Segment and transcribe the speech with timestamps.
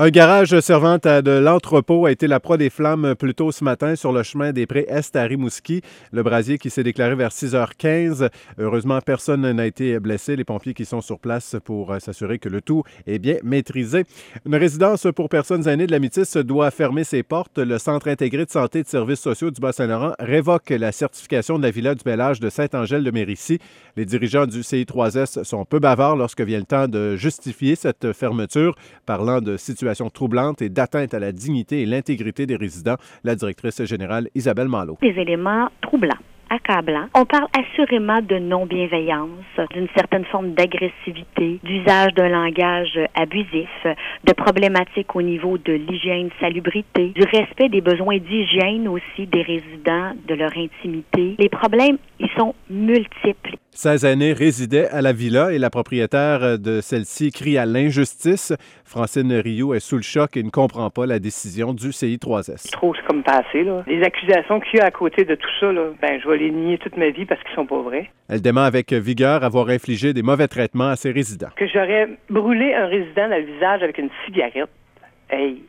[0.00, 3.64] Un garage servant à de l'entrepôt a été la proie des flammes plus tôt ce
[3.64, 5.82] matin sur le chemin des Prés Est à Rimouski.
[6.12, 8.28] Le brasier qui s'est déclaré vers 6h15.
[8.58, 10.36] Heureusement, personne n'a été blessé.
[10.36, 14.04] Les pompiers qui sont sur place pour euh, s'assurer que le tout est bien maîtrisé.
[14.46, 17.58] Une résidence pour personnes aînées de la doit fermer ses portes.
[17.58, 21.64] Le Centre intégré de santé et de services sociaux du Bas-Saint-Laurent révoque la certification de
[21.64, 23.58] la Villa du de Saint-Angèle de Mérici.
[23.96, 28.76] Les dirigeants du CI3S sont peu bavards lorsque vient le temps de justifier cette fermeture,
[29.04, 33.84] parlant de situation troublante et d'atteinte à la dignité et l'intégrité des résidents, la directrice
[33.84, 34.98] générale Isabelle Malo.
[35.02, 36.18] Des éléments troublants
[36.50, 37.06] accablant.
[37.14, 39.28] On parle assurément de non-bienveillance,
[39.74, 43.68] d'une certaine forme d'agressivité, d'usage d'un langage abusif,
[44.24, 50.12] de problématiques au niveau de l'hygiène, salubrité, du respect des besoins d'hygiène aussi des résidents,
[50.26, 51.36] de leur intimité.
[51.38, 53.56] Les problèmes, ils sont multiples.
[53.80, 58.52] 16 années résidait à la villa et la propriétaire de celle-ci crie à l'injustice.
[58.84, 62.72] Francine Rio est sous le choc et ne comprend pas la décision du CI3S.
[62.72, 63.84] Trop, c'est comme passé, là.
[63.86, 66.50] Les accusations qu'il y a à côté de tout ça, là, ben, je vais les
[66.50, 68.10] nier toute ma vie parce qu'ils sont pas vrais.
[68.28, 71.50] Elle dément avec vigueur avoir infligé des mauvais traitements à ses résidents.
[71.54, 74.70] Que j'aurais brûlé un résident dans le visage avec une cigarette.
[75.30, 75.62] Hey,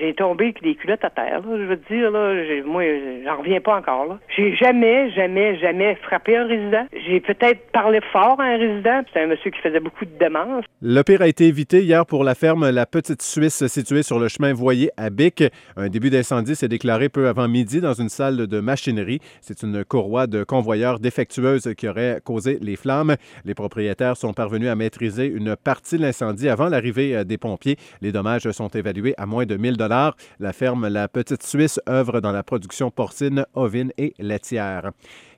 [0.00, 2.32] j'ai tombé des culottes à terre, là, je veux dire, là,
[2.64, 2.82] moi,
[3.24, 4.18] j'en reviens pas encore, là.
[4.34, 6.86] J'ai jamais, jamais, jamais frappé un résident.
[7.06, 10.64] J'ai peut-être parlé fort à un résident, c'est un monsieur qui faisait beaucoup de demandes.
[10.80, 14.28] Le pire a été évité hier pour la ferme La Petite Suisse située sur le
[14.28, 15.44] chemin Voyer à Bic.
[15.76, 19.20] Un début d'incendie s'est déclaré peu avant midi dans une salle de machinerie.
[19.42, 23.16] C'est une courroie de convoyeurs défectueuse qui aurait causé les flammes.
[23.44, 27.76] Les propriétaires sont parvenus à maîtriser une partie de l'incendie avant l'arrivée des pompiers.
[28.00, 30.16] Les dommages sont évalués à moins de 1000 dollars.
[30.38, 34.92] La ferme La Petite Suisse œuvre dans la production porcine, ovine et laitière.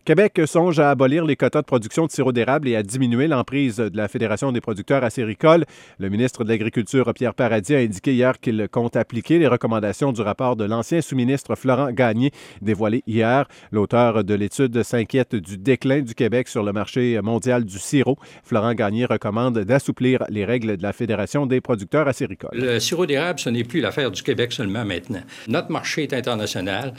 [0.04, 3.78] Québec songe à abolir les quotas de production de sirop d'érable et à diminuer l'emprise
[3.78, 5.64] de la Fédération des producteurs acéricoles.
[5.98, 10.20] Le ministre de l'Agriculture, Pierre Paradis, a indiqué hier qu'il compte appliquer les recommandations du
[10.20, 13.48] rapport de l'ancien sous-ministre Florent Gagné, dévoilé hier.
[13.72, 18.18] L'auteur de l'étude s'inquiète du déclin du Québec sur le marché mondial du sirop.
[18.42, 22.50] Florent Gagné recommande d'assouplir les règles de la Fédération des producteurs acéricoles.
[22.52, 25.22] Le sirop d'érable, ce n'est plus l'affaire du Québec seulement maintenant.
[25.48, 26.92] Notre marché est international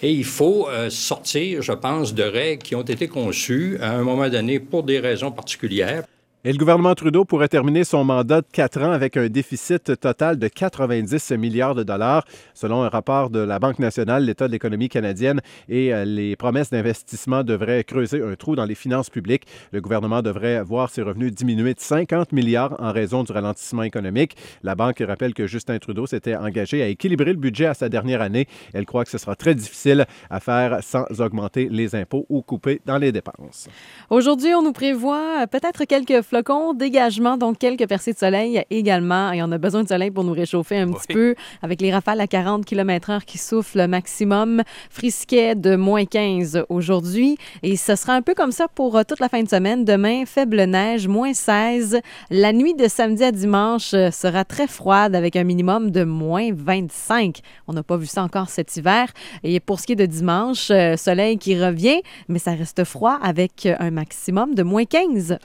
[0.00, 4.02] et il faut euh, sortir, je pense, de règles qui ont été conçues à un
[4.02, 6.04] moment donné pour des raisons particulières.
[6.44, 10.38] Et le gouvernement Trudeau pourrait terminer son mandat de quatre ans avec un déficit total
[10.38, 14.88] de 90 milliards de dollars, selon un rapport de la Banque nationale, l'état de l'économie
[14.88, 19.48] canadienne et euh, les promesses d'investissement devraient creuser un trou dans les finances publiques.
[19.72, 24.36] Le gouvernement devrait voir ses revenus diminuer de 50 milliards en raison du ralentissement économique.
[24.62, 28.22] La Banque rappelle que Justin Trudeau s'était engagé à équilibrer le budget à sa dernière
[28.22, 28.46] année.
[28.74, 32.80] Elle croit que ce sera très difficile à faire sans augmenter les impôts ou couper
[32.86, 33.68] dans les dépenses.
[34.08, 39.32] Aujourd'hui, on nous prévoit peut-être quelques flocons, dégagement, donc quelques percées de soleil également.
[39.32, 42.20] Et on a besoin de soleil pour nous réchauffer un petit peu avec les rafales
[42.20, 44.62] à 40 km/h qui soufflent maximum.
[44.90, 47.38] Frisquet de moins 15 aujourd'hui.
[47.62, 49.86] Et ce sera un peu comme ça pour euh, toute la fin de semaine.
[49.86, 51.98] Demain, faible neige, moins 16.
[52.30, 56.50] La nuit de samedi à dimanche euh, sera très froide avec un minimum de moins
[56.52, 57.40] 25.
[57.68, 59.08] On n'a pas vu ça encore cet hiver.
[59.44, 63.18] Et pour ce qui est de dimanche, euh, soleil qui revient, mais ça reste froid
[63.22, 65.38] avec un maximum de moins 15.